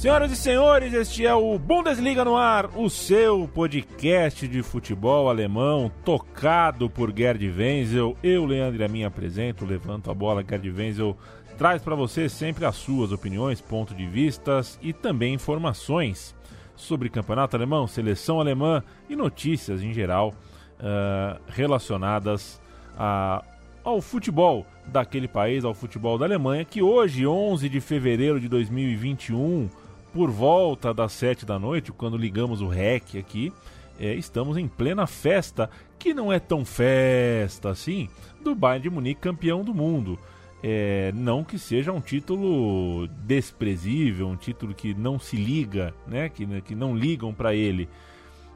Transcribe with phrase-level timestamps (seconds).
[0.00, 5.92] Senhoras e senhores, este é o Bundesliga no ar, o seu podcast de futebol alemão,
[6.02, 8.16] tocado por Gerd Wenzel.
[8.22, 11.14] Eu, Leandro, a mim apresento, levanto a bola, Gerd Wenzel
[11.58, 16.34] traz para você sempre as suas opiniões, pontos de vistas e também informações
[16.74, 22.58] sobre campeonato alemão, seleção alemã e notícias em geral uh, relacionadas
[22.96, 23.44] a,
[23.84, 29.68] ao futebol daquele país, ao futebol da Alemanha, que hoje, 11 de fevereiro de 2021,
[30.12, 33.52] por volta das sete da noite, quando ligamos o REC aqui,
[33.98, 38.08] é, estamos em plena festa, que não é tão festa assim,
[38.42, 40.18] do Bayern de Munique campeão do mundo.
[40.62, 46.28] É, não que seja um título desprezível, um título que não se liga, né?
[46.28, 47.88] que, que não ligam para ele.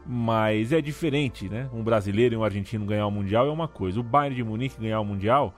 [0.06, 1.66] Mas é diferente, né?
[1.72, 4.00] Um brasileiro e um argentino ganhar o Mundial é uma coisa.
[4.00, 5.54] O Bayern de Munique ganhar o Mundial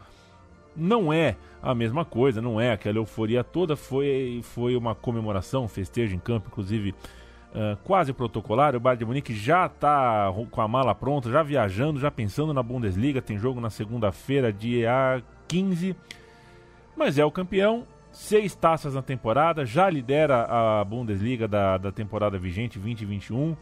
[0.76, 3.76] não é a mesma coisa, não é aquela euforia toda.
[3.76, 6.94] Foi, foi uma comemoração, um festejo em campo, inclusive
[7.52, 8.76] uh, quase protocolar.
[8.76, 12.62] O Bayern de Munique já está com a mala pronta, já viajando, já pensando na
[12.62, 13.22] Bundesliga.
[13.22, 15.96] Tem jogo na segunda-feira, dia 15.
[16.96, 22.38] Mas é o campeão, seis taças na temporada, já lidera a Bundesliga da, da temporada
[22.38, 23.56] vigente 2021.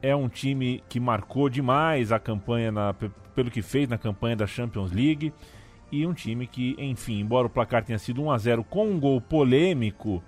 [0.00, 2.94] É um time que marcou demais a campanha na,
[3.34, 5.32] pelo que fez na campanha da Champions League
[5.92, 8.98] e um time que, enfim, embora o placar tenha sido 1 a 0 com um
[8.98, 10.22] gol polêmico,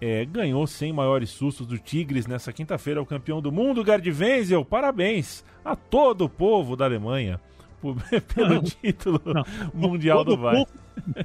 [0.00, 4.64] é, ganhou sem maiores sustos do Tigres nessa quinta-feira, o campeão do mundo, Gerd Wenzel.
[4.64, 7.40] Parabéns a todo o povo da Alemanha
[7.80, 7.96] por,
[8.34, 10.66] pelo não, título não, mundial do Bayern.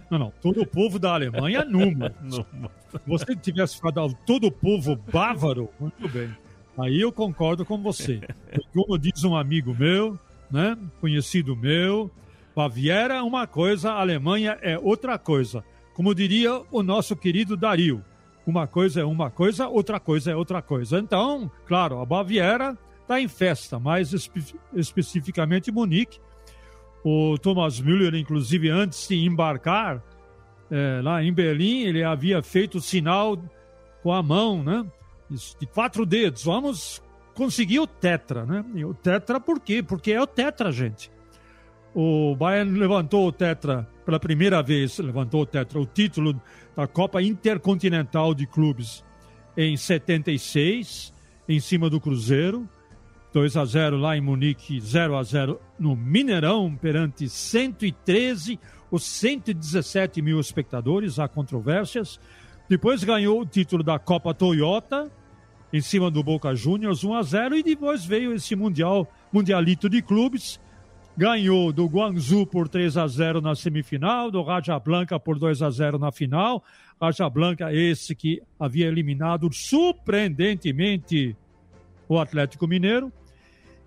[0.09, 2.13] Não, não, todo o povo da Alemanha, numa.
[2.21, 2.71] numa.
[2.89, 6.35] Se você tivesse falado todo o povo bávaro, muito bem.
[6.77, 8.21] Aí eu concordo com você.
[8.73, 10.17] Como diz um amigo meu,
[10.49, 12.09] né, conhecido meu,
[12.55, 15.63] Baviera é uma coisa, Alemanha é outra coisa.
[15.93, 18.03] Como diria o nosso querido Dario,
[18.45, 20.99] uma coisa é uma coisa, outra coisa é outra coisa.
[20.99, 24.43] Então, claro, a Baviera está em festa, mais espe
[24.73, 26.19] especificamente Munique.
[27.03, 30.01] O Thomas Müller, inclusive, antes de embarcar
[30.71, 33.37] é, lá em Berlim, ele havia feito sinal
[34.01, 34.85] com a mão, né?
[35.59, 36.43] De quatro dedos.
[36.43, 37.01] Vamos
[37.33, 38.63] conseguir o tetra, né?
[38.75, 39.81] E o tetra por quê?
[39.83, 41.11] Porque é o tetra, gente
[41.93, 46.39] o Bayern levantou o tetra pela primeira vez, levantou o tetra, o título
[46.75, 49.03] da Copa Intercontinental de Clubes
[49.55, 51.13] em 76,
[51.47, 52.67] em cima do Cruzeiro.
[53.31, 58.59] 2 a 0 lá em Munique, 0 a 0 no Mineirão, perante 113
[58.91, 62.19] ou 117 mil espectadores, há controvérsias.
[62.69, 65.11] Depois ganhou o título da Copa Toyota,
[65.71, 70.03] em cima do Boca Juniors, 1 a 0 e depois veio esse Mundial, Mundialito de
[70.03, 70.59] Clubes,
[71.15, 75.69] ganhou do Guangzhou por 3 a 0 na semifinal, do Raja Blanca por 2 a
[75.69, 76.63] 0 na final.
[76.99, 81.35] Raja Blanca, esse que havia eliminado surpreendentemente
[82.07, 83.11] o Atlético Mineiro.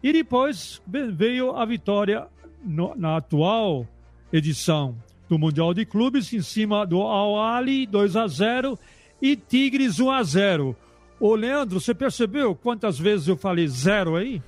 [0.03, 2.27] E depois veio a vitória
[2.65, 3.87] no, na atual
[4.33, 4.97] edição
[5.29, 8.79] do Mundial de Clubes em cima do Al Ali 2 a 0
[9.21, 10.77] e Tigres 1 a 0.
[11.19, 14.43] Ô Leandro, você percebeu quantas vezes eu falei zero aí?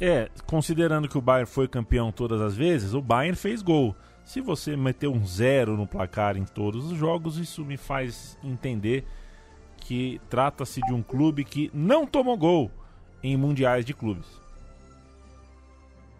[0.00, 3.94] É, considerando que o Bayern foi campeão todas as vezes, o Bayern fez gol.
[4.24, 9.04] Se você meter um zero no placar em todos os jogos, isso me faz entender
[9.76, 12.70] que trata-se de um clube que não tomou gol
[13.22, 14.26] em mundiais de clubes.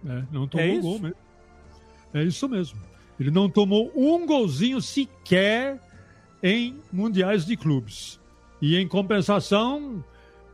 [0.07, 1.17] É, não tomou é gol mesmo.
[2.13, 2.79] É isso mesmo.
[3.19, 5.81] Ele não tomou um golzinho sequer
[6.43, 8.21] em mundiais de clubes.
[8.61, 10.05] E em compensação,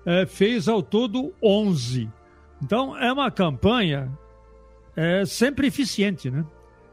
[0.06, 2.08] é, fez ao todo 11
[2.62, 4.10] então, é uma campanha
[4.96, 6.44] é, sempre eficiente, né?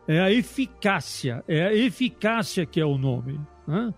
[0.07, 3.39] É a eficácia, é a eficácia que é o nome.
[3.67, 3.93] Né?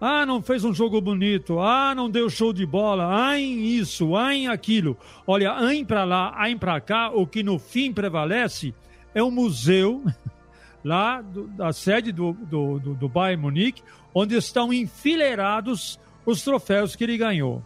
[0.00, 1.60] Ah, não fez um jogo bonito.
[1.60, 3.08] Ah, não deu show de bola.
[3.08, 4.96] Ah, em isso, ah, em aquilo.
[5.26, 8.74] Olha, ah, em para lá, ah, em para cá, o que no fim prevalece
[9.14, 10.04] é o museu
[10.84, 16.96] lá do, da sede do, do, do, do Bayern Munique, onde estão enfileirados os troféus
[16.96, 17.62] que ele ganhou.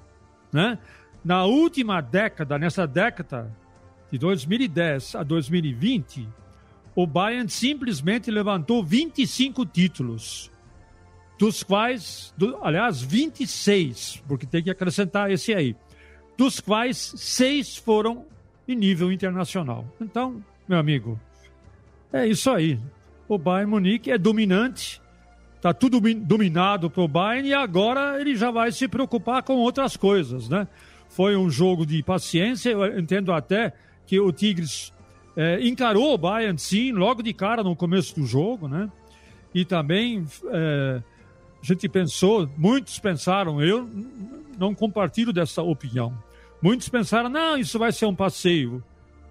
[0.52, 0.78] Né?
[1.24, 3.54] Na última década, nessa década
[4.10, 6.28] de 2010 a 2020,
[6.94, 10.50] o Bayern simplesmente levantou 25 títulos,
[11.38, 15.76] dos quais, do, aliás, 26, porque tem que acrescentar esse aí,
[16.36, 18.26] dos quais seis foram
[18.66, 19.86] em nível internacional.
[20.00, 21.18] Então, meu amigo,
[22.12, 22.78] é isso aí.
[23.28, 25.00] O Bayern Munique é dominante,
[25.56, 29.96] está tudo dominado para o Bayern e agora ele já vai se preocupar com outras
[29.96, 30.66] coisas, né?
[31.12, 33.72] Foi um jogo de paciência, eu entendo até
[34.06, 34.92] que o Tigres
[35.36, 38.90] é, encarou o Bayern, sim, logo de cara no começo do jogo, né?
[39.54, 41.02] E também é,
[41.62, 43.88] a gente pensou, muitos pensaram, eu
[44.58, 46.16] não compartilho dessa opinião.
[46.62, 48.82] Muitos pensaram, não, isso vai ser um passeio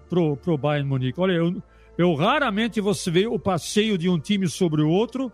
[0.08, 1.20] pro, pro Bayern Munique.
[1.20, 1.60] Olha, eu,
[1.98, 5.32] eu raramente você vê o passeio de um time sobre o outro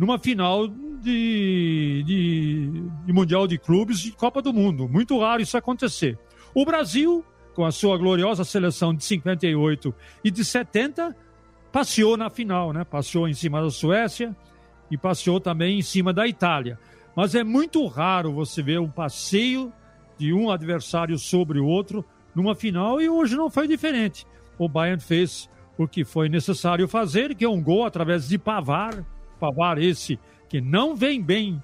[0.00, 4.88] numa final de, de, de Mundial de Clubes de Copa do Mundo.
[4.88, 6.18] Muito raro isso acontecer.
[6.52, 7.24] O Brasil
[7.54, 9.94] com a sua gloriosa seleção de 58
[10.24, 11.14] e de 70,
[11.70, 12.84] passeou na final, né?
[12.84, 14.34] Passeou em cima da Suécia
[14.90, 16.78] e passeou também em cima da Itália.
[17.14, 19.72] Mas é muito raro você ver um passeio
[20.16, 22.04] de um adversário sobre o outro
[22.34, 24.26] numa final e hoje não foi diferente.
[24.58, 29.04] O Bayern fez o que foi necessário fazer, que é um gol através de Pavar,
[29.40, 31.62] Pavar esse que não vem bem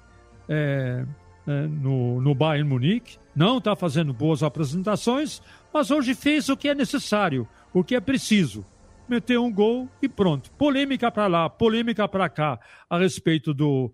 [0.49, 1.05] é,
[1.47, 5.41] é, no, no Bayern Munique, não está fazendo boas apresentações,
[5.73, 8.65] mas hoje fez o que é necessário, o que é preciso.
[9.07, 10.51] Meteu um gol e pronto.
[10.51, 12.59] Polêmica para lá, polêmica para cá
[12.89, 13.93] a respeito do,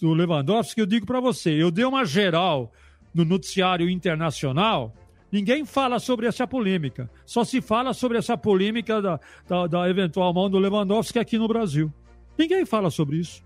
[0.00, 0.80] do Lewandowski.
[0.80, 2.72] Eu digo para você, eu dei uma geral
[3.12, 4.94] no noticiário internacional.
[5.30, 7.10] Ninguém fala sobre essa polêmica.
[7.26, 11.48] Só se fala sobre essa polêmica da, da, da eventual mão do Lewandowski aqui no
[11.48, 11.92] Brasil.
[12.38, 13.42] Ninguém fala sobre isso.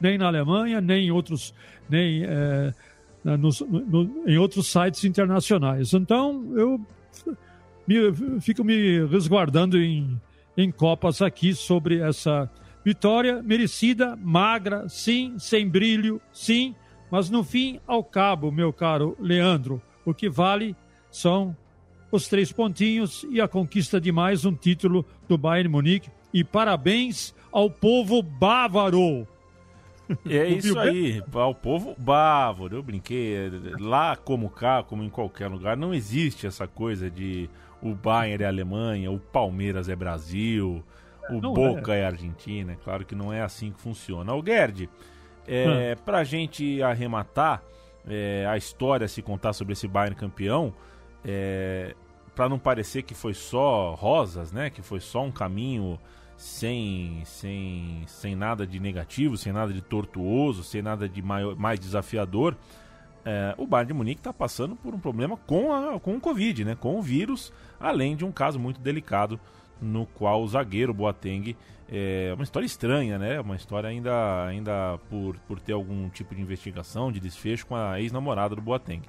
[0.00, 1.54] Nem na Alemanha, nem em outros.
[1.88, 2.72] Nem, é,
[3.24, 5.92] no, no, em outros sites internacionais.
[5.94, 6.80] Então, eu
[7.86, 10.20] me, fico me resguardando em,
[10.56, 12.50] em copas aqui sobre essa
[12.84, 16.74] vitória merecida, magra, sim, sem brilho, sim,
[17.10, 20.76] mas no fim, ao cabo, meu caro Leandro, o que vale
[21.10, 21.56] são
[22.10, 26.10] os três pontinhos e a conquista de mais um título do Bayern Munique.
[26.32, 29.26] E parabéns ao povo bávaro
[30.28, 32.76] é isso aí, o povo bávaro.
[32.76, 37.48] Eu brinquei, lá como cá, como em qualquer lugar, não existe essa coisa de
[37.80, 40.82] o Bayern é Alemanha, o Palmeiras é Brasil,
[41.30, 42.00] o não Boca é.
[42.00, 42.06] é.
[42.06, 42.72] Argentina.
[42.72, 44.34] É claro que não é assim que funciona.
[44.34, 44.88] O Gerd,
[45.46, 46.02] é, hum.
[46.04, 47.62] pra gente arrematar
[48.06, 50.74] é, a história, se contar sobre esse Bayern campeão,
[51.24, 51.94] é,
[52.34, 54.68] para não parecer que foi só rosas, né?
[54.68, 55.98] Que foi só um caminho
[56.36, 61.78] sem, sem, sem nada de negativo, sem nada de tortuoso, sem nada de maior, mais
[61.78, 62.56] desafiador,
[63.24, 66.64] é, o Bayern de Munique está passando por um problema com, a, com o Covid,
[66.64, 66.74] né?
[66.74, 69.40] com o vírus, além de um caso muito delicado
[69.80, 71.56] no qual o zagueiro Boateng
[71.88, 73.40] é uma história estranha, né?
[73.40, 78.00] Uma história ainda, ainda por, por ter algum tipo de investigação, de desfecho com a
[78.00, 79.02] ex-namorada do Boateng.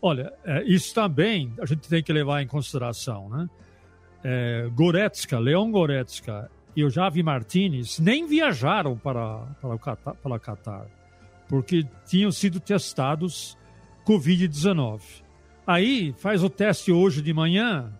[0.00, 3.48] Olha, é, isso também a gente tem que levar em consideração, né?
[4.24, 10.34] É, Goretzka, Leon Goretzka e o Javi Martinez nem viajaram para, para, o Qatar, para
[10.34, 10.86] o Qatar,
[11.48, 13.56] porque tinham sido testados
[14.06, 15.00] Covid-19.
[15.66, 17.92] Aí faz o teste hoje de manhã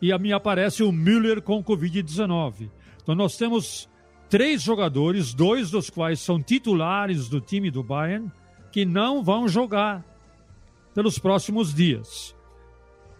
[0.00, 2.70] e mim aparece o Müller com Covid-19.
[3.02, 3.88] Então nós temos
[4.28, 8.30] três jogadores, dois dos quais são titulares do time do Bayern,
[8.70, 10.04] que não vão jogar
[10.94, 12.34] pelos próximos dias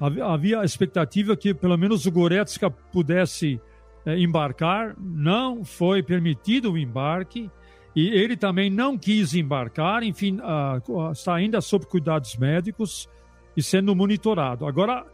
[0.01, 3.61] havia a expectativa que pelo menos o Goretzka pudesse
[4.07, 7.51] é, embarcar, não foi permitido o embarque
[7.95, 13.09] e ele também não quis embarcar, enfim, uh, está ainda sob cuidados médicos
[13.57, 14.65] e sendo monitorado.
[14.65, 15.05] Agora,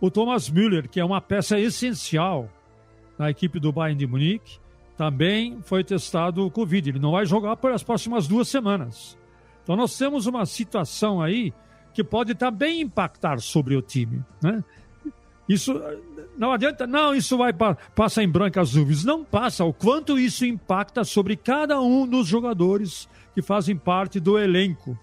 [0.00, 2.50] o Thomas Müller, que é uma peça essencial
[3.16, 4.58] na equipe do Bayern de Munique,
[4.96, 6.90] também foi testado o Covid.
[6.90, 9.16] Ele não vai jogar por as próximas duas semanas.
[9.62, 11.52] Então, nós temos uma situação aí
[11.96, 14.22] que pode também impactar sobre o time.
[14.42, 14.62] Né?
[15.48, 15.80] Isso
[16.36, 17.54] não adianta, não, isso vai
[17.94, 19.02] passar em brancas nuvens.
[19.02, 19.64] Não passa.
[19.64, 24.98] O quanto isso impacta sobre cada um dos jogadores que fazem parte do elenco.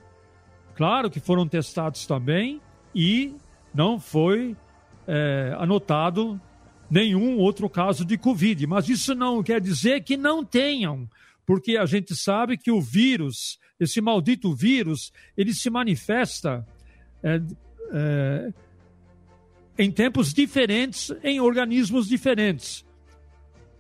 [0.76, 2.62] Claro que foram testados também
[2.94, 3.34] e
[3.74, 4.56] não foi
[5.08, 6.40] é, anotado
[6.92, 8.68] nenhum outro caso de Covid.
[8.68, 11.10] Mas isso não quer dizer que não tenham,
[11.44, 16.64] porque a gente sabe que o vírus, esse maldito vírus, ele se manifesta
[17.24, 17.42] é,
[17.92, 18.54] é,
[19.78, 22.86] em tempos diferentes, em organismos diferentes,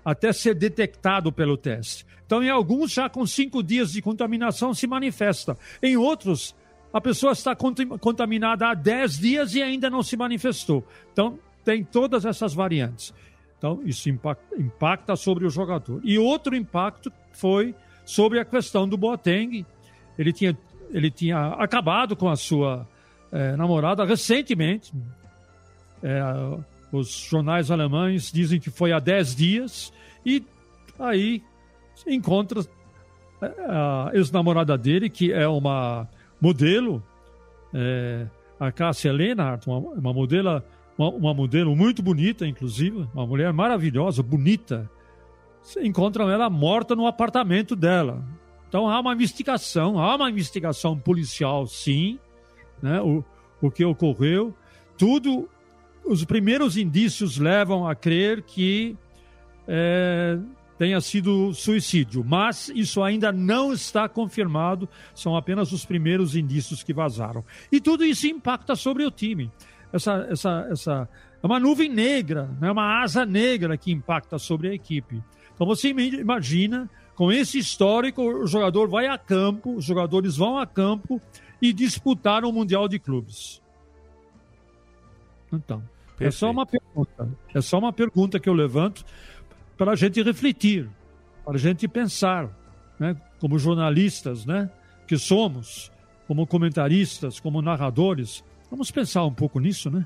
[0.04, 2.06] até ser detectado pelo teste.
[2.26, 5.58] Então, em alguns, já com cinco dias de contaminação se manifesta.
[5.82, 6.56] Em outros,
[6.92, 10.86] a pessoa está contaminada há dez dias e ainda não se manifestou.
[11.12, 13.14] Então, tem todas essas variantes.
[13.58, 16.02] Então, isso impacta, sobre o jogador.
[16.04, 17.74] E outro impacto foi
[18.04, 19.66] sobre a questão do Boateng.
[20.18, 20.58] Ele tinha,
[20.92, 22.88] ele tinha acabado com a sua
[23.34, 24.94] é, namorada recentemente.
[26.04, 26.22] É,
[26.92, 29.94] os jornais alemães dizem que foi há 10 dias.
[30.24, 30.46] E
[31.00, 31.42] aí
[32.08, 32.62] encontra
[33.42, 36.08] é, a ex-namorada dele, que é uma
[36.40, 37.04] modelo,
[37.74, 38.28] é,
[38.60, 40.62] a Cássia Lenart, uma, uma modelo
[40.96, 44.88] uma, uma modelo muito bonita, inclusive, uma mulher maravilhosa, bonita.
[45.82, 48.24] Encontram ela morta no apartamento dela.
[48.70, 52.20] Então há uma investigação, há uma investigação policial, sim,
[52.82, 53.01] né?
[53.01, 53.24] o,
[53.62, 54.53] o que ocorreu.
[54.98, 55.50] Tudo,
[56.06, 58.98] os primeiros indícios levam a crer que
[59.68, 60.38] é,
[60.77, 66.94] tenha sido suicídio, mas isso ainda não está confirmado, são apenas os primeiros indícios que
[66.94, 67.44] vazaram.
[67.72, 69.51] E tudo isso impacta sobre o time
[69.94, 71.10] essa, essa, essa
[71.42, 72.72] é uma nuvem negra, né?
[72.72, 75.22] uma asa negra que impacta sobre a equipe.
[75.53, 80.65] Então você imagina, com esse histórico, o jogador vai a campo, os jogadores vão a
[80.65, 81.22] campo
[81.63, 83.62] e disputar o Mundial de Clubes.
[85.51, 85.82] Então,
[86.17, 86.27] Perfeito.
[86.27, 87.29] é só uma pergunta.
[87.53, 89.05] É só uma pergunta que eu levanto
[89.77, 90.89] para a gente refletir,
[91.46, 92.50] para a gente pensar,
[93.00, 93.15] né?
[93.39, 94.70] como jornalistas, né?
[95.08, 95.91] que somos,
[96.27, 98.43] como comentaristas, como narradores,
[98.74, 100.03] Vamos pensar um pouco nisso, né?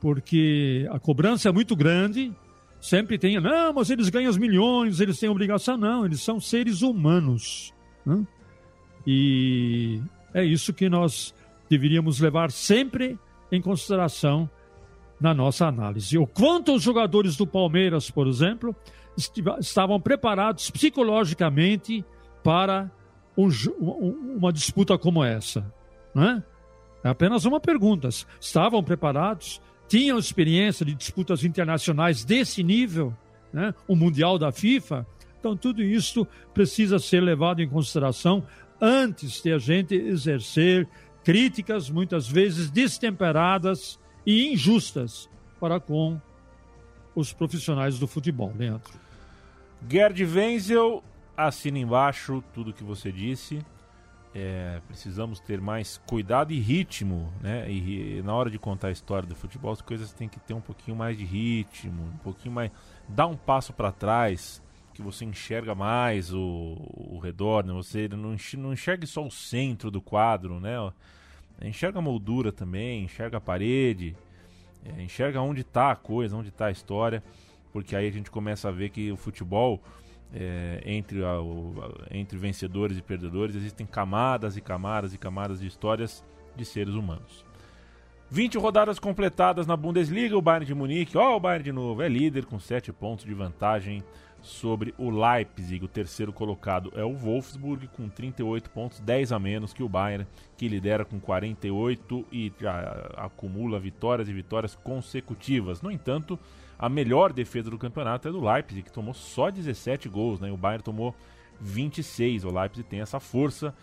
[0.00, 2.32] Porque a cobrança é muito grande,
[2.80, 5.76] sempre tem, não, mas eles ganham os milhões, eles têm obrigação.
[5.76, 7.74] Não, eles são seres humanos.
[8.06, 8.26] Né?
[9.06, 10.00] E
[10.34, 11.34] é isso que nós
[11.68, 13.18] deveríamos levar sempre
[13.50, 14.48] em consideração
[15.20, 16.16] na nossa análise.
[16.16, 18.74] O quanto os jogadores do Palmeiras, por exemplo,
[19.58, 22.04] estavam preparados psicologicamente
[22.42, 22.90] para
[23.36, 23.48] um,
[24.36, 25.72] uma disputa como essa.
[26.14, 26.42] Né?
[27.04, 28.08] É apenas uma pergunta.
[28.40, 29.60] Estavam preparados?
[29.88, 33.14] Tinham experiência de disputas internacionais desse nível?
[33.52, 33.74] Né?
[33.86, 35.06] O Mundial da FIFA?
[35.38, 38.44] Então, tudo isso precisa ser levado em consideração
[38.80, 40.88] antes de a gente exercer
[41.22, 46.20] críticas, muitas vezes destemperadas e injustas para com
[47.14, 48.92] os profissionais do futebol, Leandro.
[49.88, 51.02] Gerd Wenzel,
[51.36, 53.64] assina embaixo tudo que você disse
[54.34, 57.70] é, precisamos ter mais cuidado e ritmo, né?
[57.70, 60.54] E, e, na hora de contar a história do futebol, as coisas têm que ter
[60.54, 62.70] um pouquinho mais de ritmo, um pouquinho mais.
[63.08, 64.62] Dá um passo para trás,
[64.94, 67.72] que você enxerga mais o, o redor, né?
[67.72, 70.76] Você não, não enxerga só o centro do quadro, né?
[71.62, 74.16] Enxerga a moldura também, enxerga a parede,
[74.84, 77.22] é, enxerga onde está a coisa, onde está a história,
[77.72, 79.80] porque aí a gente começa a ver que o futebol
[80.32, 81.74] é, entre, a, o,
[82.10, 86.24] entre vencedores e perdedores, existem camadas e camadas e camadas de histórias
[86.56, 87.44] de seres humanos.
[88.30, 92.08] 20 rodadas completadas na Bundesliga, o Bayern de Munique, ó, o Bayern de novo, é
[92.08, 94.04] líder com 7 pontos de vantagem
[94.42, 95.84] sobre o Leipzig.
[95.84, 100.26] O terceiro colocado é o Wolfsburg com 38 pontos, 10 a menos que o Bayern,
[100.56, 105.82] que lidera com 48 e já acumula vitórias e vitórias consecutivas.
[105.82, 106.38] No entanto,
[106.78, 110.50] a melhor defesa do campeonato é do Leipzig, que tomou só 17 gols, né?
[110.50, 111.14] O Bayern tomou
[111.60, 112.44] 26.
[112.44, 113.74] O Leipzig tem essa força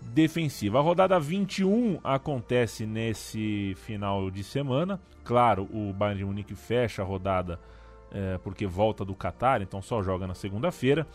[0.00, 0.78] defensiva.
[0.78, 5.00] A rodada 21 acontece nesse final de semana.
[5.24, 7.60] Claro, o Bayern de Munique fecha a rodada
[8.12, 11.06] é, porque volta do Qatar, então só joga na segunda-feira.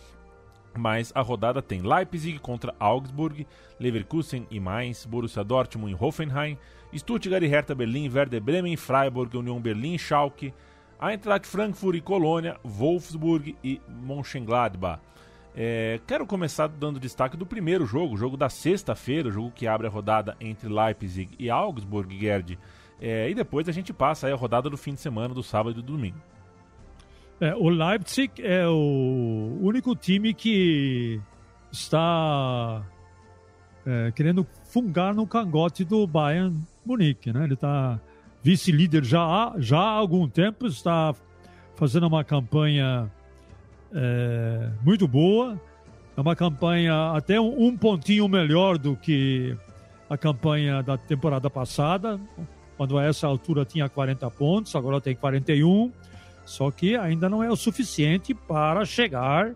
[0.75, 3.45] Mas a rodada tem Leipzig contra Augsburg,
[3.79, 6.57] Leverkusen e Mainz, Borussia Dortmund e Hoffenheim,
[6.95, 10.53] Stuttgart e Hertha Berlim, Werder Bremen, Freiburg, União Berlim, Schalke,
[11.00, 15.00] Eintracht Frankfurt e Colônia, Wolfsburg e Mönchengladbach.
[15.55, 19.85] É, quero começar dando destaque do primeiro jogo, jogo da sexta-feira, o jogo que abre
[19.85, 22.57] a rodada entre Leipzig e Augsburg, Gerd.
[23.00, 25.83] É, e depois a gente passa a rodada do fim de semana, do sábado e
[25.83, 26.17] do domingo.
[27.43, 31.19] É, o Leipzig é o único time que
[31.69, 32.81] está
[33.85, 37.43] é, querendo fungar no cangote do Bayern Munique, né?
[37.43, 38.00] Ele está
[38.41, 41.13] vice-líder já há, já há algum tempo, está
[41.75, 43.12] fazendo uma campanha
[43.93, 45.59] é, muito boa.
[46.15, 49.53] É uma campanha até um, um, pontinho melhor do que
[50.09, 52.17] a campanha da temporada passada,
[52.77, 55.91] quando a essa altura tinha 40 pontos, agora tem 41.
[56.45, 59.53] Só que ainda não é o suficiente para chegar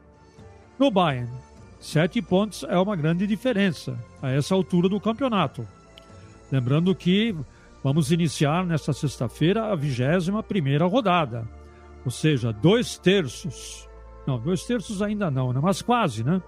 [0.80, 1.32] no Bayern.
[1.80, 5.68] Sete pontos é uma grande diferença a essa altura do campeonato.
[6.52, 7.36] Lembrando que
[7.84, 11.48] vamos iniciar nesta sexta-feira a 21 primeira rodada.
[12.04, 13.88] Ou seja, dois terços.
[14.26, 15.60] Não, dois terços ainda não, né?
[15.62, 16.42] mas quase, né?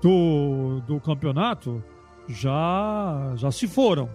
[0.00, 1.82] Do, do campeonato
[2.28, 4.08] já, já se foram.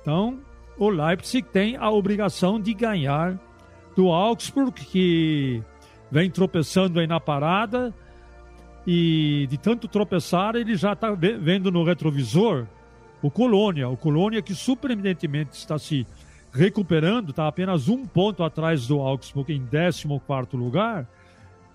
[0.00, 0.38] Então,
[0.78, 3.38] o Leipzig tem a obrigação de ganhar
[3.96, 5.62] do Augsburg, que
[6.10, 7.94] vem tropeçando aí na parada.
[8.86, 12.66] E de tanto tropeçar, ele já está vendo no retrovisor
[13.22, 13.88] o Colônia.
[13.88, 16.06] O Colônia que surpreendentemente está se
[16.52, 21.06] recuperando, está apenas um ponto atrás do Augsburg em 14 lugar.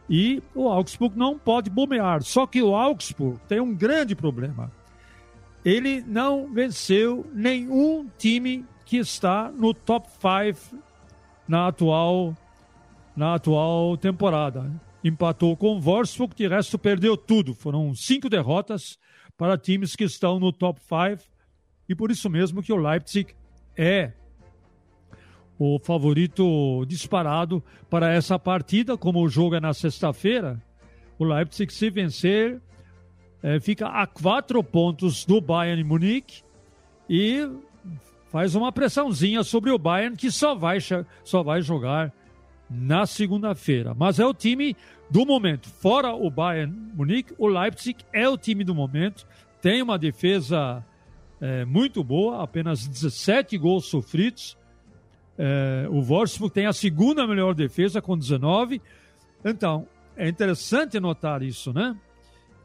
[0.09, 2.21] E o Augsburg não pode bombear.
[2.21, 4.71] Só que o Augsburg tem um grande problema.
[5.63, 10.84] Ele não venceu nenhum time que está no top 5
[11.47, 12.35] na atual,
[13.15, 14.71] na atual temporada.
[15.03, 17.53] Empatou com o Wolfsburg, de resto perdeu tudo.
[17.53, 18.97] Foram cinco derrotas
[19.37, 21.23] para times que estão no top 5
[21.87, 23.35] e por isso mesmo que o Leipzig
[23.77, 24.13] é
[25.57, 30.61] o favorito disparado para essa partida, como o jogo é na sexta-feira.
[31.17, 32.61] O Leipzig, se vencer,
[33.41, 36.43] é, fica a quatro pontos do Bayern Munique
[37.09, 37.47] e
[38.35, 40.79] faz uma pressãozinha sobre o Bayern, que só vai,
[41.23, 42.11] só vai jogar
[42.69, 43.93] na segunda-feira.
[43.93, 44.75] Mas é o time
[45.09, 45.69] do momento.
[45.69, 49.25] Fora o Bayern Munique, o Leipzig é o time do momento.
[49.61, 50.83] Tem uma defesa
[51.39, 54.57] é, muito boa, apenas 17 gols sofridos.
[55.37, 58.81] É, o Wolfsburg tem a segunda melhor defesa com 19.
[59.45, 59.87] Então,
[60.17, 61.95] é interessante notar isso, né?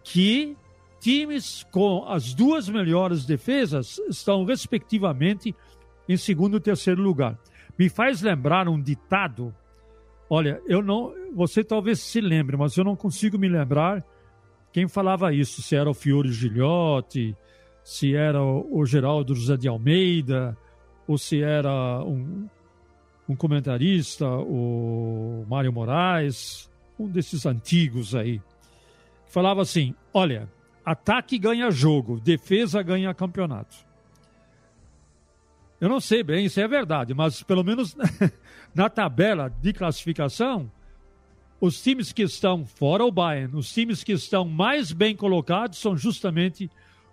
[0.03, 0.57] Que
[1.01, 5.55] times com as duas melhores defesas estão, respectivamente,
[6.09, 7.39] em segundo e terceiro lugar.
[7.79, 9.55] Me faz lembrar um ditado.
[10.29, 11.13] Olha, eu não.
[11.35, 14.05] Você talvez se lembre, mas eu não consigo me lembrar
[14.73, 15.63] quem falava isso.
[15.63, 17.35] Se era o Fiore Gilhote,
[17.83, 20.57] se era o Geraldo José de Almeida,
[21.09, 22.47] ou se era um,
[23.29, 28.41] um comentarista, o Mário Moraes, um desses antigos aí,
[29.27, 30.49] falava assim: olha,
[30.85, 33.77] ataque ganha jogo, defesa ganha campeonato.
[35.81, 37.97] Eu não sei bem se é verdade, mas pelo menos
[38.75, 40.71] na tabela de classificação,
[41.61, 45.97] os times que estão fora o Bayern, os times que estão mais bem colocados são
[45.97, 46.71] justamente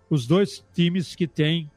[0.10, 1.70] os dois times que têm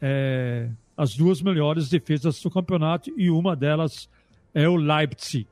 [0.00, 4.08] é, as duas melhores defesas do campeonato e uma delas
[4.54, 5.48] é o Leipzig,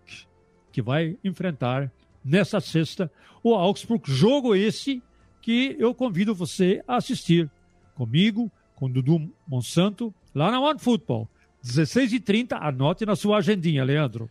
[0.73, 1.91] que vai enfrentar
[2.25, 3.11] nessa sexta
[3.43, 4.11] o Augsburg.
[4.11, 5.03] Jogo esse
[5.45, 7.51] que eu convido você a assistir
[7.95, 11.29] comigo, com Dudu Monsanto, lá na One Football.
[11.63, 14.31] 16h30, anote na sua agendinha, Leandro.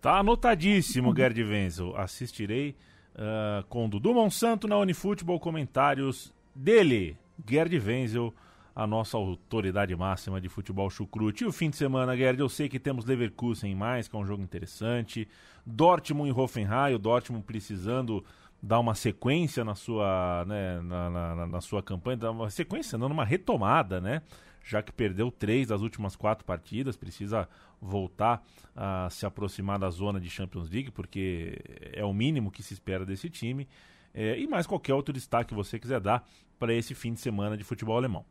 [0.00, 1.96] Tá anotadíssimo, Gerd Wenzel.
[1.96, 2.76] Assistirei
[3.16, 8.32] uh, com Dudu Monsanto na Unifutebol, comentários dele, Gerd Wenzel,
[8.72, 11.42] a nossa autoridade máxima de futebol chucrute.
[11.42, 14.26] E o fim de semana, Gerd, eu sei que temos Leverkusen mais, que é um
[14.26, 15.26] jogo interessante.
[15.66, 18.24] Dortmund e Hoffenheim, o Dortmund precisando
[18.66, 23.08] dar uma sequência na sua, né, na, na, na, sua campanha, dar uma sequência, não,
[23.08, 24.22] numa retomada, né?
[24.64, 27.48] Já que perdeu três das últimas quatro partidas, precisa
[27.80, 31.60] voltar a se aproximar da zona de Champions League, porque
[31.92, 33.68] é o mínimo que se espera desse time.
[34.12, 36.26] É, e mais qualquer outro destaque que você quiser dar
[36.58, 38.24] para esse fim de semana de futebol alemão.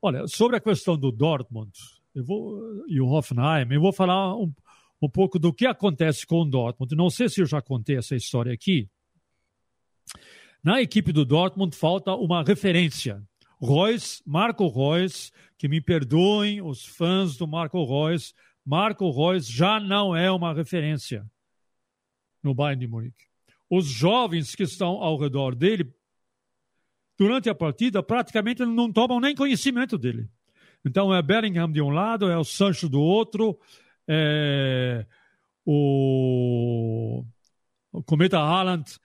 [0.00, 1.70] Olha, sobre a questão do Dortmund
[2.14, 4.50] eu vou, e o Hoffenheim, eu vou falar um,
[5.02, 6.96] um pouco do que acontece com o Dortmund.
[6.96, 8.88] Não sei se eu já contei essa história aqui.
[10.68, 13.26] Na equipe do Dortmund falta uma referência.
[13.58, 18.34] Reus, Marco Reus, que me perdoem os fãs do Marco Reus,
[18.66, 21.24] Marco Reus já não é uma referência
[22.42, 23.24] no Bayern de Munique.
[23.70, 25.90] Os jovens que estão ao redor dele
[27.16, 30.28] durante a partida, praticamente não tomam nem conhecimento dele.
[30.84, 33.58] Então é Bellingham de um lado, é o Sancho do outro,
[34.06, 35.06] é
[35.64, 37.24] o,
[37.90, 39.00] o Cometa Haaland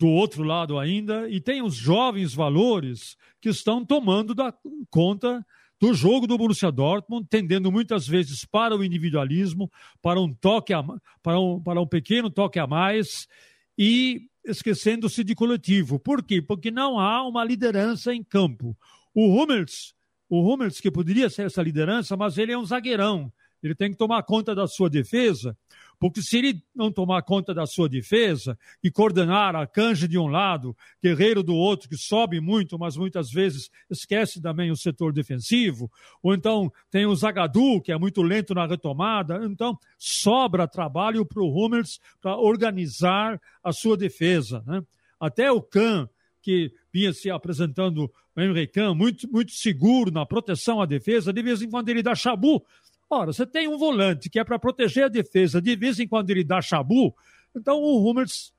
[0.00, 4.50] do outro lado ainda, e tem os jovens valores que estão tomando da
[4.88, 5.44] conta
[5.78, 10.82] do jogo do Borussia Dortmund, tendendo muitas vezes para o individualismo, para um toque a,
[11.22, 13.28] para um, para um pequeno toque a mais
[13.76, 16.00] e esquecendo-se de coletivo.
[16.00, 16.40] Por quê?
[16.40, 18.74] Porque não há uma liderança em campo.
[19.14, 19.94] O Hummels,
[20.30, 23.30] o Hummels que poderia ser essa liderança, mas ele é um zagueirão.
[23.62, 25.54] Ele tem que tomar conta da sua defesa,
[26.00, 30.28] Porque se ele não tomar conta da sua defesa e coordenar a canja de um
[30.28, 35.92] lado, Guerreiro do outro, que sobe muito, mas muitas vezes esquece também o setor defensivo,
[36.22, 41.42] ou então tem o Zagadu, que é muito lento na retomada, então sobra trabalho para
[41.42, 44.64] o Hummels para organizar a sua defesa.
[44.66, 44.82] Né?
[45.20, 46.08] Até o Kahn,
[46.40, 51.42] que vinha se apresentando, o Henry Kahn, muito, muito seguro na proteção à defesa, de
[51.42, 52.64] vez em quando ele dá chabu,
[53.10, 56.30] Ora, você tem um volante que é para proteger a defesa, de vez em quando
[56.30, 57.12] ele dá chabu,
[57.56, 58.52] então o Hummels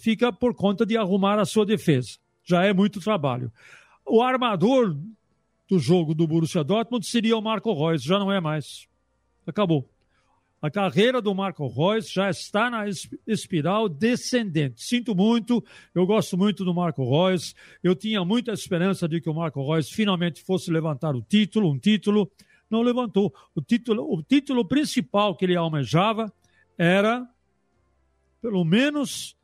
[0.00, 2.18] fica por conta de arrumar a sua defesa.
[2.42, 3.52] Já é muito trabalho.
[4.06, 4.96] O armador
[5.68, 8.88] do jogo do Borussia Dortmund seria o Marco Reus, já não é mais.
[9.46, 9.86] Acabou.
[10.62, 12.86] A carreira do Marco Reus já está na
[13.26, 14.82] espiral descendente.
[14.82, 15.62] Sinto muito,
[15.94, 17.54] eu gosto muito do Marco Reus.
[17.82, 21.78] Eu tinha muita esperança de que o Marco Reus finalmente fosse levantar o título, um
[21.78, 22.30] título
[22.70, 23.34] não levantou.
[23.54, 26.32] O título, o título principal que ele almejava
[26.76, 27.26] era,
[28.40, 29.36] pelo menos,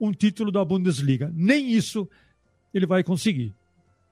[0.00, 1.32] um título da Bundesliga.
[1.34, 2.08] Nem isso
[2.72, 3.54] ele vai conseguir.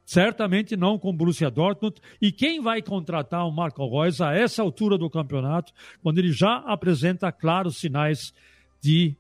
[0.05, 2.01] Certamente não com o Borussia Dortmund.
[2.21, 6.57] E quem vai contratar o Marco Reus a essa altura do campeonato, quando ele já
[6.59, 8.35] apresenta claros sinais
[8.81, 9.17] de,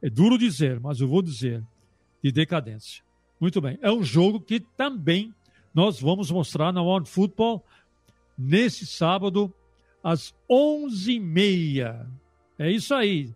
[0.00, 1.62] é duro dizer, mas eu vou dizer,
[2.22, 3.02] de decadência.
[3.40, 3.76] Muito bem.
[3.82, 5.34] É um jogo que também
[5.74, 7.64] nós vamos mostrar na One Football
[8.36, 9.52] nesse sábado,
[10.02, 12.06] às 11h30.
[12.58, 13.34] É isso aí.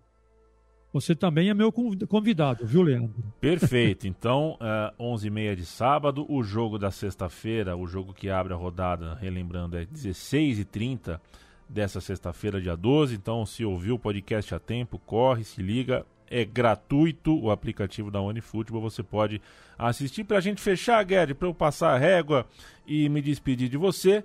[0.93, 3.23] Você também é meu convidado, viu, Leandro?
[3.41, 4.09] Perfeito.
[4.09, 4.59] Então,
[4.99, 6.27] uh, 11h30 de sábado.
[6.29, 11.21] O jogo da sexta-feira, o jogo que abre a rodada, relembrando, é 16h30
[11.69, 13.15] dessa sexta-feira, dia 12.
[13.15, 16.07] Então, se ouviu o podcast a tempo, corre, se liga.
[16.31, 18.83] É gratuito o aplicativo da OneFootball.
[18.83, 19.41] Você pode
[19.79, 20.25] assistir.
[20.25, 22.47] Para a gente fechar, Guedes, para eu passar a régua
[22.87, 24.25] e me despedir de você.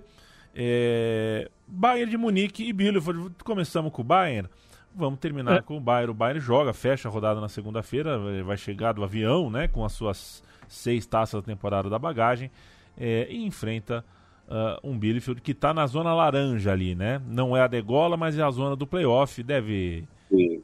[0.54, 1.50] É...
[1.66, 3.30] Bayern de Munique e Bielefeld.
[3.44, 4.48] Começamos com o Bayern.
[4.94, 5.62] Vamos terminar é.
[5.62, 6.10] com o Bayern.
[6.10, 9.92] O Bayern joga, fecha a rodada na segunda-feira, vai chegar do avião, né, com as
[9.92, 12.50] suas seis taças da temporada da bagagem
[12.96, 14.04] é, e enfrenta
[14.48, 17.20] uh, um Bielefeld que está na zona laranja ali, né?
[17.26, 19.42] Não é a degola, mas é a zona do playoff.
[19.42, 20.04] Deve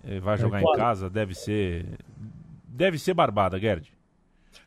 [0.05, 0.77] é, vai jogar é, claro.
[0.77, 1.87] em casa, deve ser
[2.65, 3.93] deve ser barbada, Gerd.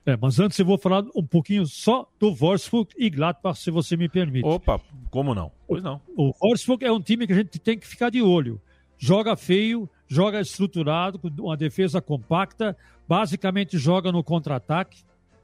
[0.06, 3.96] É, mas antes eu vou falar um pouquinho só do Wolfsburg e Gladbach, se você
[3.96, 4.46] me permite.
[4.46, 5.52] Opa, como não?
[5.68, 6.02] Pois não.
[6.16, 8.62] O, Wolfsburg é um time que a gente tem que ficar de olho.
[8.98, 12.76] Joga feio, joga estruturado, com uma defesa compacta,
[13.08, 15.04] basicamente joga no contra-ataque.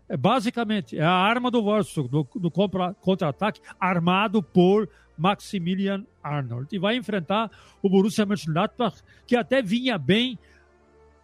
[0.09, 6.67] É, basicamente, é a arma do Wolfsburg, do, do contra-ataque, armado por Maximilian Arnold.
[6.71, 7.49] E vai enfrentar
[7.81, 10.37] o Borussia Mönchengladbach, que até vinha bem,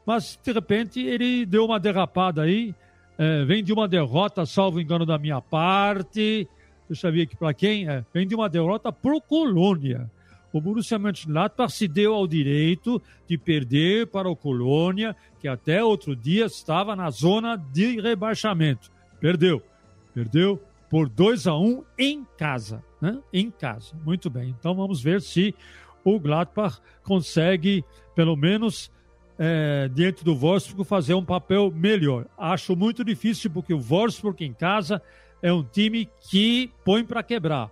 [0.06, 2.75] mas de repente ele deu uma derrapada aí
[3.17, 6.47] é, vem de uma derrota, salvo engano da minha parte.
[6.89, 7.88] Eu ver aqui para quem.
[7.88, 10.10] É, vem de uma derrota pro Colônia.
[10.54, 16.15] O Borussia Mönchengladbach se deu ao direito de perder para o Colônia, que até outro
[16.15, 18.89] dia estava na zona de rebaixamento.
[19.19, 19.62] Perdeu.
[20.13, 22.82] Perdeu por 2 a 1 um em casa.
[23.01, 23.19] Né?
[23.34, 23.93] Em casa.
[24.06, 24.56] Muito bem.
[24.58, 25.54] Então vamos ver se
[26.06, 27.84] o Gladbach consegue,
[28.15, 28.91] pelo menos,
[29.38, 32.26] é, diante do Wolfsburg fazer um papel melhor.
[32.38, 35.02] Acho muito difícil porque o Wolfsburg em casa
[35.41, 37.69] é um time que põe para quebrar.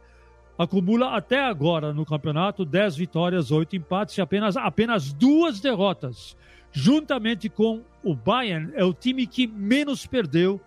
[0.58, 6.38] Acumula até agora no campeonato 10 vitórias, 8 empates e apenas, apenas duas derrotas.
[6.72, 10.60] Juntamente com o Bayern, é o time que menos perdeu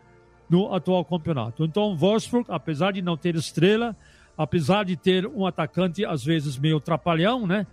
[0.49, 1.65] no atual campeonato.
[1.65, 3.97] Então, o Wolfsburg, apesar de não ter estrela,
[4.37, 7.67] apesar de ter um atacante às vezes meio trapalhão, né?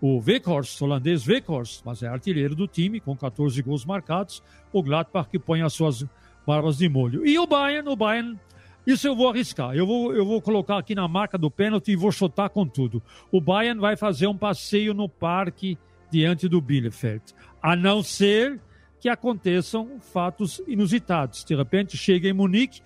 [0.00, 4.42] O Weghorst, holandês Weghorst, mas é artilheiro do time, com 14 gols marcados.
[4.72, 6.06] O Gladbach que põe as suas
[6.46, 7.26] barbas de molho.
[7.26, 8.38] E o Bayern, o Bayern,
[8.86, 9.74] isso eu vou arriscar.
[9.74, 13.02] Eu vou, eu vou colocar aqui na marca do pênalti e vou chutar com tudo.
[13.30, 15.76] O Bayern vai fazer um passeio no parque
[16.10, 17.22] diante do Bielefeld.
[17.62, 18.58] A não ser
[18.98, 21.44] que aconteçam fatos inusitados.
[21.44, 22.80] De repente chega em Munique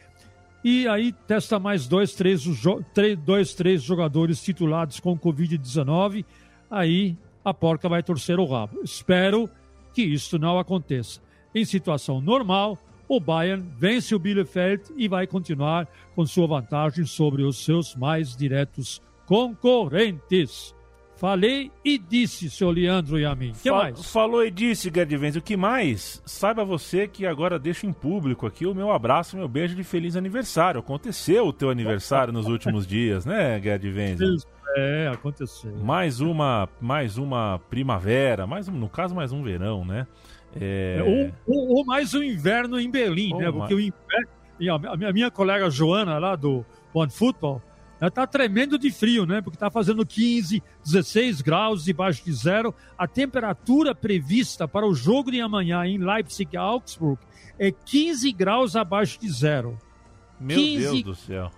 [0.64, 2.44] e aí testa mais dois, três,
[3.24, 6.24] dois, três jogadores titulados com Covid-19
[6.78, 8.80] aí a porca vai torcer o rabo.
[8.82, 9.48] Espero
[9.92, 11.20] que isso não aconteça.
[11.54, 17.42] Em situação normal, o Bayern vence o Bielefeld e vai continuar com sua vantagem sobre
[17.42, 20.74] os seus mais diretos concorrentes.
[21.16, 23.50] Falei e disse, seu Leandro e a mim.
[23.50, 24.11] O que Fa mais?
[24.11, 25.37] Falou e disse, Gerdivens.
[25.37, 26.20] O que mais?
[26.27, 30.16] Saiba você que agora deixo em público aqui o meu abraço, meu beijo de feliz
[30.16, 30.81] aniversário.
[30.81, 34.18] Aconteceu o teu aniversário nos últimos dias, né, Gerdivens?
[34.77, 35.72] É, aconteceu.
[35.77, 40.07] Mais uma, mais uma primavera, mais um, no caso mais um verão, né?
[40.61, 41.33] É...
[41.46, 43.53] Ou, ou, ou, mais um inverno em Berlim, ou né?
[43.53, 47.62] Porque o inverno, a minha, a minha colega Joana lá do One Football,
[48.08, 49.40] Está tremendo de frio, né?
[49.40, 52.74] Porque está fazendo 15, 16 graus debaixo de zero.
[52.98, 57.20] A temperatura prevista para o jogo de amanhã em Leipzig e Augsburg
[57.58, 59.78] é 15 graus abaixo de zero.
[60.40, 60.82] Meu 15...
[60.82, 61.50] Deus do céu.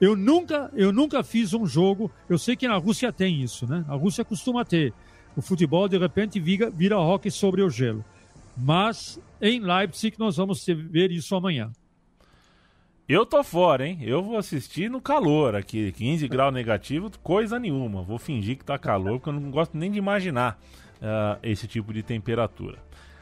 [0.00, 2.10] Eu nunca, eu nunca fiz um jogo.
[2.28, 3.84] Eu sei que na Rússia tem isso, né?
[3.86, 4.92] A Rússia costuma ter.
[5.36, 8.04] O futebol de repente vira, vira hockey sobre o gelo.
[8.56, 11.70] Mas em Leipzig nós vamos ver isso amanhã.
[13.12, 13.98] Eu tô fora, hein?
[14.00, 18.00] Eu vou assistir no calor aqui, 15 graus negativo, coisa nenhuma.
[18.00, 20.58] Vou fingir que tá calor, porque eu não gosto nem de imaginar
[20.94, 22.78] uh, esse tipo de temperatura.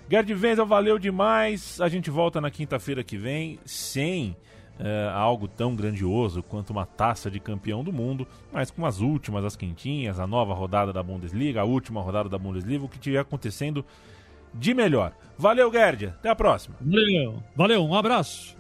[0.09, 1.81] Gerd Wenzel, valeu demais.
[1.81, 4.37] A gente volta na quinta-feira que vem, sem
[4.79, 9.45] é, algo tão grandioso quanto uma taça de campeão do mundo, mas com as últimas,
[9.45, 13.19] as quentinhas, a nova rodada da Bundesliga, a última rodada da Bundesliga, o que estiver
[13.19, 13.85] acontecendo
[14.55, 15.13] de melhor.
[15.37, 16.07] Valeu, Gerd.
[16.07, 16.77] Até a próxima.
[16.81, 17.43] Valeu.
[17.57, 17.85] Valeu.
[17.85, 18.60] Um abraço.